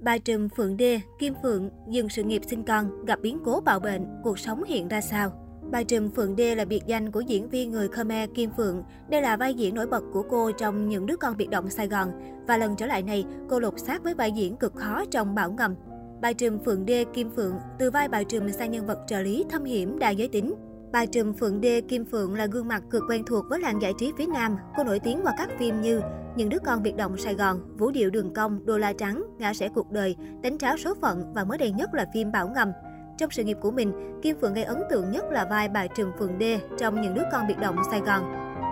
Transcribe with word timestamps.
Bà 0.00 0.18
Trùm 0.18 0.48
Phượng 0.48 0.76
Đê, 0.76 1.00
Kim 1.18 1.34
Phượng 1.42 1.70
dừng 1.88 2.08
sự 2.08 2.22
nghiệp 2.22 2.42
sinh 2.46 2.64
con, 2.64 3.04
gặp 3.04 3.18
biến 3.22 3.38
cố 3.44 3.60
bạo 3.60 3.80
bệnh, 3.80 4.06
cuộc 4.24 4.38
sống 4.38 4.62
hiện 4.64 4.88
ra 4.88 5.00
sao? 5.00 5.32
Bà 5.72 5.82
Trùm 5.82 6.10
Phượng 6.10 6.36
Đê 6.36 6.54
là 6.54 6.64
biệt 6.64 6.82
danh 6.86 7.10
của 7.12 7.20
diễn 7.20 7.48
viên 7.48 7.70
người 7.70 7.88
Khmer 7.88 8.30
Kim 8.34 8.50
Phượng. 8.56 8.82
Đây 9.10 9.22
là 9.22 9.36
vai 9.36 9.54
diễn 9.54 9.74
nổi 9.74 9.86
bật 9.86 10.02
của 10.12 10.22
cô 10.22 10.52
trong 10.52 10.88
Những 10.88 11.06
đứa 11.06 11.16
con 11.16 11.36
biệt 11.36 11.50
động 11.50 11.70
Sài 11.70 11.88
Gòn. 11.88 12.08
Và 12.46 12.56
lần 12.56 12.76
trở 12.76 12.86
lại 12.86 13.02
này, 13.02 13.24
cô 13.48 13.60
lột 13.60 13.80
xác 13.80 14.02
với 14.02 14.14
vai 14.14 14.32
diễn 14.32 14.56
cực 14.56 14.74
khó 14.74 15.04
trong 15.10 15.34
bão 15.34 15.52
Ngầm. 15.52 15.74
Bà 16.22 16.32
Trùm 16.32 16.58
Phượng 16.64 16.86
Đê 16.86 17.04
Kim 17.14 17.30
Phượng 17.36 17.54
từ 17.78 17.90
vai 17.90 18.08
bà 18.08 18.22
Trùm 18.22 18.50
sang 18.50 18.70
nhân 18.70 18.86
vật 18.86 18.98
trợ 19.06 19.20
lý 19.20 19.44
thâm 19.50 19.64
hiểm 19.64 19.98
đa 19.98 20.10
giới 20.10 20.28
tính. 20.28 20.54
Bà 20.92 21.06
Trùm 21.06 21.32
Phượng 21.32 21.60
Đê 21.60 21.80
Kim 21.80 22.04
Phượng 22.04 22.34
là 22.34 22.46
gương 22.46 22.68
mặt 22.68 22.82
cực 22.90 23.02
quen 23.08 23.24
thuộc 23.24 23.44
với 23.48 23.60
làng 23.60 23.82
giải 23.82 23.92
trí 23.98 24.12
phía 24.18 24.26
Nam. 24.26 24.56
Cô 24.76 24.84
nổi 24.84 24.98
tiếng 24.98 25.20
qua 25.22 25.32
các 25.38 25.50
phim 25.58 25.80
như 25.80 26.00
Những 26.36 26.48
đứa 26.48 26.58
con 26.64 26.82
biệt 26.82 26.96
động 26.96 27.18
Sài 27.18 27.34
Gòn, 27.34 27.76
Vũ 27.78 27.90
điệu 27.90 28.10
đường 28.10 28.34
cong, 28.34 28.66
Đô 28.66 28.78
la 28.78 28.92
trắng, 28.92 29.24
Ngã 29.38 29.54
sẻ 29.54 29.68
cuộc 29.74 29.90
đời, 29.90 30.16
Đánh 30.42 30.58
tráo 30.58 30.76
số 30.76 30.94
phận 31.00 31.32
và 31.34 31.44
mới 31.44 31.58
đây 31.58 31.70
nhất 31.70 31.94
là 31.94 32.06
phim 32.14 32.32
Bảo 32.32 32.48
Ngầm. 32.48 32.72
Trong 33.18 33.30
sự 33.30 33.44
nghiệp 33.44 33.56
của 33.60 33.70
mình, 33.70 33.92
Kim 34.22 34.36
Phượng 34.40 34.54
gây 34.54 34.64
ấn 34.64 34.78
tượng 34.90 35.10
nhất 35.10 35.24
là 35.30 35.44
vai 35.44 35.68
bà 35.68 35.86
Trùm 35.86 36.12
Phượng 36.18 36.38
Đê 36.38 36.60
trong 36.78 37.00
Những 37.00 37.14
đứa 37.14 37.24
con 37.32 37.46
biệt 37.48 37.58
động 37.60 37.76
Sài 37.90 38.00
Gòn. 38.00 38.22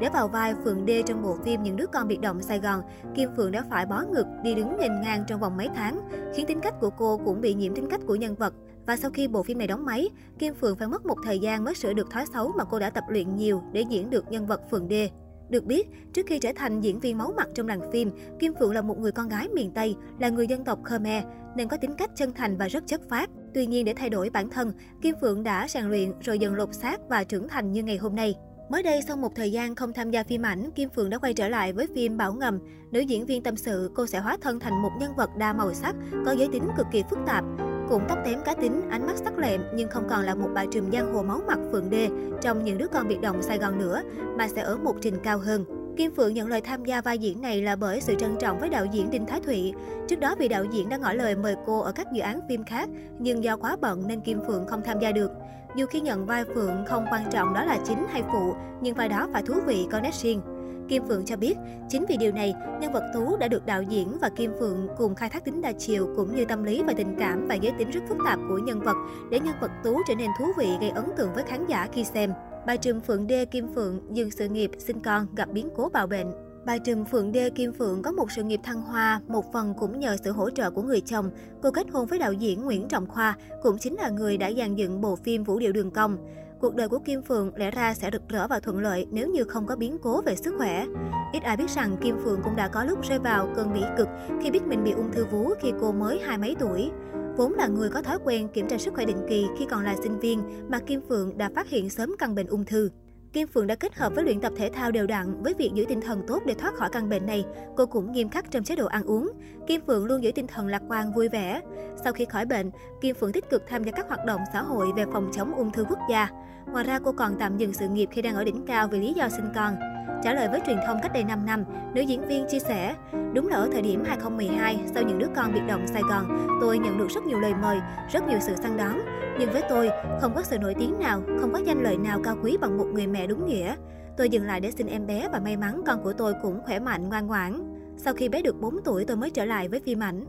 Để 0.00 0.08
vào 0.12 0.28
vai 0.28 0.54
Phượng 0.64 0.86
Đê 0.86 1.02
trong 1.02 1.22
bộ 1.22 1.36
phim 1.44 1.62
Những 1.62 1.76
đứa 1.76 1.86
con 1.86 2.08
biệt 2.08 2.20
động 2.20 2.42
Sài 2.42 2.58
Gòn, 2.58 2.82
Kim 3.14 3.30
Phượng 3.36 3.52
đã 3.52 3.64
phải 3.70 3.86
bó 3.86 4.02
ngực 4.12 4.26
đi 4.42 4.54
đứng 4.54 4.76
nghênh 4.78 5.00
ngang 5.00 5.24
trong 5.26 5.40
vòng 5.40 5.56
mấy 5.56 5.68
tháng, 5.74 6.00
khiến 6.34 6.46
tính 6.46 6.60
cách 6.60 6.74
của 6.80 6.90
cô 6.90 7.20
cũng 7.24 7.40
bị 7.40 7.54
nhiễm 7.54 7.74
tính 7.74 7.90
cách 7.90 8.00
của 8.06 8.14
nhân 8.14 8.34
vật. 8.34 8.54
Và 8.86 8.96
sau 8.96 9.10
khi 9.10 9.28
bộ 9.28 9.42
phim 9.42 9.58
này 9.58 9.66
đóng 9.66 9.84
máy, 9.84 10.08
Kim 10.38 10.54
Phượng 10.54 10.76
phải 10.76 10.88
mất 10.88 11.06
một 11.06 11.16
thời 11.24 11.38
gian 11.38 11.64
mới 11.64 11.74
sửa 11.74 11.92
được 11.92 12.10
thói 12.10 12.24
xấu 12.32 12.52
mà 12.58 12.64
cô 12.64 12.78
đã 12.78 12.90
tập 12.90 13.04
luyện 13.08 13.36
nhiều 13.36 13.62
để 13.72 13.84
diễn 13.90 14.10
được 14.10 14.24
nhân 14.30 14.46
vật 14.46 14.60
Phượng 14.70 14.88
Đê. 14.88 15.10
Được 15.48 15.64
biết, 15.64 15.88
trước 16.12 16.26
khi 16.26 16.38
trở 16.38 16.52
thành 16.56 16.80
diễn 16.80 17.00
viên 17.00 17.18
máu 17.18 17.32
mặt 17.36 17.48
trong 17.54 17.68
làng 17.68 17.92
phim, 17.92 18.10
Kim 18.38 18.52
Phượng 18.60 18.72
là 18.74 18.82
một 18.82 18.98
người 18.98 19.12
con 19.12 19.28
gái 19.28 19.48
miền 19.48 19.70
Tây, 19.74 19.96
là 20.18 20.28
người 20.28 20.46
dân 20.46 20.64
tộc 20.64 20.78
Khmer, 20.84 21.24
nên 21.56 21.68
có 21.68 21.76
tính 21.76 21.94
cách 21.98 22.10
chân 22.16 22.32
thành 22.32 22.56
và 22.56 22.68
rất 22.68 22.86
chất 22.86 23.00
phát. 23.08 23.30
Tuy 23.54 23.66
nhiên 23.66 23.84
để 23.84 23.94
thay 23.94 24.10
đổi 24.10 24.30
bản 24.30 24.50
thân, 24.50 24.72
Kim 25.02 25.14
Phượng 25.20 25.42
đã 25.42 25.66
rèn 25.68 25.84
luyện 25.84 26.12
rồi 26.20 26.38
dần 26.38 26.54
lột 26.54 26.74
xác 26.74 27.00
và 27.08 27.24
trưởng 27.24 27.48
thành 27.48 27.72
như 27.72 27.82
ngày 27.82 27.96
hôm 27.96 28.14
nay. 28.16 28.34
Mới 28.70 28.82
đây, 28.82 29.02
sau 29.02 29.16
một 29.16 29.34
thời 29.36 29.52
gian 29.52 29.74
không 29.74 29.92
tham 29.92 30.10
gia 30.10 30.22
phim 30.22 30.42
ảnh, 30.42 30.70
Kim 30.70 30.88
Phượng 30.90 31.10
đã 31.10 31.18
quay 31.18 31.34
trở 31.34 31.48
lại 31.48 31.72
với 31.72 31.86
phim 31.94 32.16
Bảo 32.16 32.32
Ngầm. 32.32 32.58
Nữ 32.90 33.00
diễn 33.00 33.26
viên 33.26 33.42
tâm 33.42 33.56
sự 33.56 33.90
cô 33.94 34.06
sẽ 34.06 34.18
hóa 34.18 34.36
thân 34.40 34.60
thành 34.60 34.82
một 34.82 34.90
nhân 35.00 35.16
vật 35.16 35.30
đa 35.38 35.52
màu 35.52 35.74
sắc, 35.74 35.96
có 36.26 36.32
giới 36.32 36.48
tính 36.52 36.68
cực 36.76 36.86
kỳ 36.92 37.02
phức 37.10 37.18
tạp. 37.26 37.44
Cũng 37.88 38.02
tóc 38.08 38.18
tém 38.24 38.38
cá 38.44 38.54
tính, 38.54 38.90
ánh 38.90 39.06
mắt 39.06 39.16
sắc 39.16 39.38
lẹm 39.38 39.60
nhưng 39.74 39.88
không 39.88 40.08
còn 40.08 40.24
là 40.24 40.34
một 40.34 40.48
bà 40.54 40.64
trùm 40.66 40.90
giang 40.90 41.14
hồ 41.14 41.22
máu 41.22 41.40
mặt 41.46 41.58
Phượng 41.72 41.90
Đê 41.90 42.08
trong 42.42 42.64
những 42.64 42.78
đứa 42.78 42.86
con 42.86 43.08
biệt 43.08 43.20
động 43.20 43.42
Sài 43.42 43.58
Gòn 43.58 43.78
nữa, 43.78 44.02
mà 44.38 44.48
sẽ 44.48 44.62
ở 44.62 44.76
một 44.76 44.96
trình 45.00 45.14
cao 45.22 45.38
hơn. 45.38 45.64
Kim 45.96 46.14
Phượng 46.14 46.34
nhận 46.34 46.48
lời 46.48 46.60
tham 46.60 46.84
gia 46.84 47.00
vai 47.00 47.18
diễn 47.18 47.42
này 47.42 47.62
là 47.62 47.76
bởi 47.76 48.00
sự 48.00 48.14
trân 48.14 48.36
trọng 48.40 48.60
với 48.60 48.68
đạo 48.68 48.84
diễn 48.84 49.10
Đinh 49.10 49.26
Thái 49.26 49.40
Thụy. 49.40 49.72
Trước 50.08 50.20
đó 50.20 50.34
vì 50.38 50.48
đạo 50.48 50.64
diễn 50.64 50.88
đã 50.88 50.96
ngỏ 50.96 51.12
lời 51.12 51.36
mời 51.36 51.56
cô 51.66 51.80
ở 51.80 51.92
các 51.92 52.06
dự 52.12 52.20
án 52.20 52.40
phim 52.48 52.64
khác, 52.64 52.88
nhưng 53.18 53.44
do 53.44 53.56
quá 53.56 53.76
bận 53.80 54.06
nên 54.06 54.20
Kim 54.20 54.40
Phượng 54.46 54.66
không 54.66 54.82
tham 54.84 54.98
gia 55.00 55.12
được. 55.12 55.30
Dù 55.76 55.86
khi 55.86 56.00
nhận 56.00 56.26
vai 56.26 56.44
Phượng 56.44 56.84
không 56.86 57.06
quan 57.10 57.22
trọng 57.30 57.54
đó 57.54 57.64
là 57.64 57.78
chính 57.84 58.06
hay 58.08 58.22
phụ, 58.32 58.54
nhưng 58.80 58.94
vai 58.94 59.08
đó 59.08 59.28
phải 59.32 59.42
thú 59.42 59.54
vị, 59.66 59.86
có 59.90 60.00
nét 60.00 60.14
riêng. 60.14 60.40
Kim 60.88 61.08
Phượng 61.08 61.24
cho 61.24 61.36
biết, 61.36 61.56
chính 61.88 62.04
vì 62.08 62.16
điều 62.16 62.32
này, 62.32 62.54
nhân 62.80 62.92
vật 62.92 63.02
Tú 63.14 63.36
đã 63.36 63.48
được 63.48 63.66
đạo 63.66 63.82
diễn 63.82 64.18
và 64.20 64.28
Kim 64.28 64.52
Phượng 64.60 64.88
cùng 64.98 65.14
khai 65.14 65.28
thác 65.28 65.44
tính 65.44 65.62
đa 65.62 65.72
chiều 65.72 66.08
cũng 66.16 66.36
như 66.36 66.44
tâm 66.44 66.64
lý 66.64 66.82
và 66.82 66.92
tình 66.96 67.16
cảm 67.18 67.46
và 67.48 67.54
giới 67.54 67.72
tính 67.78 67.90
rất 67.90 68.00
phức 68.08 68.18
tạp 68.24 68.38
của 68.48 68.58
nhân 68.58 68.80
vật 68.80 68.96
để 69.30 69.40
nhân 69.40 69.54
vật 69.60 69.70
Tú 69.84 69.98
trở 70.08 70.14
nên 70.14 70.30
thú 70.38 70.44
vị 70.58 70.68
gây 70.80 70.90
ấn 70.90 71.04
tượng 71.16 71.34
với 71.34 71.44
khán 71.44 71.66
giả 71.66 71.88
khi 71.92 72.04
xem. 72.04 72.32
Bà 72.66 72.76
Trùm 72.76 73.00
Phượng 73.00 73.26
Đê 73.26 73.44
Kim 73.44 73.74
Phượng 73.74 74.00
dừng 74.10 74.30
sự 74.30 74.48
nghiệp, 74.48 74.70
sinh 74.78 75.00
con, 75.00 75.26
gặp 75.36 75.48
biến 75.52 75.68
cố 75.76 75.88
bạo 75.88 76.06
bệnh. 76.06 76.26
Bà 76.66 76.78
Trùm 76.78 77.04
Phượng 77.04 77.32
Đê 77.32 77.50
Kim 77.50 77.72
Phượng 77.72 78.02
có 78.02 78.12
một 78.12 78.32
sự 78.32 78.42
nghiệp 78.42 78.60
thăng 78.62 78.82
hoa, 78.82 79.20
một 79.28 79.52
phần 79.52 79.74
cũng 79.78 80.00
nhờ 80.00 80.16
sự 80.24 80.32
hỗ 80.32 80.50
trợ 80.50 80.70
của 80.70 80.82
người 80.82 81.00
chồng. 81.00 81.30
Cô 81.62 81.70
kết 81.70 81.86
hôn 81.92 82.06
với 82.06 82.18
đạo 82.18 82.32
diễn 82.32 82.64
Nguyễn 82.64 82.88
Trọng 82.88 83.06
Khoa, 83.06 83.36
cũng 83.62 83.78
chính 83.78 83.94
là 83.94 84.08
người 84.08 84.36
đã 84.36 84.52
dàn 84.52 84.74
dựng 84.74 85.00
bộ 85.00 85.16
phim 85.16 85.44
Vũ 85.44 85.58
điệu 85.58 85.72
đường 85.72 85.90
công. 85.90 86.18
Cuộc 86.60 86.74
đời 86.74 86.88
của 86.88 86.98
Kim 86.98 87.22
Phượng 87.22 87.50
lẽ 87.56 87.70
ra 87.70 87.94
sẽ 87.94 88.10
rực 88.12 88.28
rỡ 88.28 88.46
và 88.48 88.60
thuận 88.60 88.78
lợi 88.78 89.06
nếu 89.10 89.28
như 89.28 89.44
không 89.44 89.66
có 89.66 89.76
biến 89.76 89.98
cố 90.02 90.22
về 90.22 90.36
sức 90.36 90.54
khỏe. 90.58 90.86
Ít 91.32 91.42
ai 91.42 91.56
biết 91.56 91.70
rằng 91.70 91.96
Kim 92.00 92.16
Phượng 92.24 92.40
cũng 92.44 92.56
đã 92.56 92.68
có 92.68 92.84
lúc 92.84 92.98
rơi 93.08 93.18
vào 93.18 93.48
cơn 93.56 93.72
bỉ 93.72 93.80
cực 93.98 94.08
khi 94.42 94.50
biết 94.50 94.62
mình 94.66 94.84
bị 94.84 94.90
ung 94.90 95.12
thư 95.12 95.24
vú 95.24 95.50
khi 95.60 95.72
cô 95.80 95.92
mới 95.92 96.18
hai 96.18 96.38
mấy 96.38 96.56
tuổi. 96.58 96.90
Vốn 97.36 97.54
là 97.54 97.66
người 97.66 97.90
có 97.90 98.02
thói 98.02 98.18
quen 98.24 98.48
kiểm 98.48 98.68
tra 98.68 98.78
sức 98.78 98.94
khỏe 98.94 99.04
định 99.04 99.26
kỳ 99.28 99.46
khi 99.58 99.66
còn 99.70 99.84
là 99.84 99.96
sinh 100.02 100.18
viên, 100.18 100.42
mà 100.68 100.78
Kim 100.78 101.00
Phượng 101.08 101.38
đã 101.38 101.50
phát 101.54 101.68
hiện 101.68 101.90
sớm 101.90 102.14
căn 102.18 102.34
bệnh 102.34 102.46
ung 102.46 102.64
thư. 102.64 102.90
Kim 103.36 103.48
Phượng 103.48 103.66
đã 103.66 103.74
kết 103.74 103.94
hợp 103.94 104.12
với 104.14 104.24
luyện 104.24 104.40
tập 104.40 104.52
thể 104.56 104.70
thao 104.74 104.90
đều 104.90 105.06
đặn 105.06 105.42
với 105.42 105.54
việc 105.54 105.70
giữ 105.74 105.84
tinh 105.88 106.00
thần 106.00 106.22
tốt 106.26 106.42
để 106.46 106.54
thoát 106.54 106.74
khỏi 106.74 106.88
căn 106.92 107.08
bệnh 107.08 107.26
này. 107.26 107.44
Cô 107.76 107.86
cũng 107.86 108.12
nghiêm 108.12 108.28
khắc 108.28 108.50
trong 108.50 108.64
chế 108.64 108.76
độ 108.76 108.86
ăn 108.86 109.04
uống. 109.04 109.32
Kim 109.66 109.80
Phượng 109.86 110.04
luôn 110.04 110.22
giữ 110.22 110.32
tinh 110.34 110.46
thần 110.46 110.68
lạc 110.68 110.82
quan, 110.88 111.12
vui 111.12 111.28
vẻ. 111.28 111.60
Sau 112.04 112.12
khi 112.12 112.24
khỏi 112.24 112.46
bệnh, 112.46 112.70
Kim 113.00 113.16
Phượng 113.16 113.32
tích 113.32 113.50
cực 113.50 113.62
tham 113.68 113.84
gia 113.84 113.92
các 113.92 114.08
hoạt 114.08 114.24
động 114.26 114.40
xã 114.52 114.62
hội 114.62 114.86
về 114.96 115.04
phòng 115.12 115.30
chống 115.34 115.54
ung 115.54 115.72
thư 115.72 115.84
quốc 115.84 115.98
gia. 116.10 116.28
Ngoài 116.72 116.84
ra, 116.84 116.98
cô 116.98 117.12
còn 117.12 117.36
tạm 117.38 117.56
dừng 117.56 117.72
sự 117.72 117.88
nghiệp 117.88 118.08
khi 118.12 118.22
đang 118.22 118.34
ở 118.34 118.44
đỉnh 118.44 118.66
cao 118.66 118.88
vì 118.88 118.98
lý 118.98 119.12
do 119.12 119.28
sinh 119.28 119.52
con. 119.54 119.76
Trả 120.22 120.34
lời 120.34 120.48
với 120.48 120.60
truyền 120.66 120.76
thông 120.86 120.98
cách 121.02 121.12
đây 121.12 121.24
5 121.24 121.46
năm, 121.46 121.64
nữ 121.94 122.00
diễn 122.00 122.28
viên 122.28 122.46
chia 122.48 122.58
sẻ, 122.58 122.94
đúng 123.32 123.48
là 123.48 123.56
ở 123.56 123.68
thời 123.72 123.82
điểm 123.82 124.02
2012, 124.06 124.80
sau 124.94 125.02
những 125.02 125.18
đứa 125.18 125.28
con 125.36 125.52
biệt 125.52 125.60
động 125.68 125.86
Sài 125.86 126.02
Gòn, 126.10 126.46
tôi 126.60 126.78
nhận 126.78 126.98
được 126.98 127.08
rất 127.10 127.24
nhiều 127.24 127.40
lời 127.40 127.52
mời, 127.62 127.78
rất 128.12 128.28
nhiều 128.28 128.38
sự 128.40 128.56
săn 128.56 128.76
đón. 128.76 129.00
Nhưng 129.38 129.52
với 129.52 129.62
tôi, 129.68 129.90
không 130.20 130.32
có 130.34 130.42
sự 130.42 130.58
nổi 130.58 130.74
tiếng 130.74 130.98
nào, 130.98 131.22
không 131.40 131.52
có 131.52 131.58
danh 131.58 131.82
lợi 131.82 131.96
nào 131.96 132.20
cao 132.24 132.36
quý 132.42 132.56
bằng 132.60 132.78
một 132.78 132.86
người 132.92 133.06
mẹ 133.06 133.26
đúng 133.26 133.46
nghĩa. 133.46 133.74
Tôi 134.16 134.28
dừng 134.28 134.44
lại 134.44 134.60
để 134.60 134.70
xin 134.70 134.86
em 134.86 135.06
bé 135.06 135.28
và 135.32 135.40
may 135.40 135.56
mắn 135.56 135.82
con 135.86 136.02
của 136.02 136.12
tôi 136.12 136.34
cũng 136.42 136.60
khỏe 136.64 136.78
mạnh, 136.78 137.08
ngoan 137.08 137.26
ngoãn. 137.26 137.76
Sau 137.96 138.14
khi 138.14 138.28
bé 138.28 138.42
được 138.42 138.60
4 138.60 138.74
tuổi, 138.84 139.04
tôi 139.04 139.16
mới 139.16 139.30
trở 139.30 139.44
lại 139.44 139.68
với 139.68 139.80
phim 139.80 140.02
ảnh. 140.02 140.26